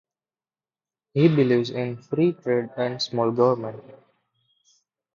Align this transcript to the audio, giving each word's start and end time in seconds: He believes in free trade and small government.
He 1.13 1.27
believes 1.27 1.69
in 1.69 2.01
free 2.01 2.33
trade 2.33 2.71
and 2.75 2.99
small 2.99 3.29
government. 3.29 3.83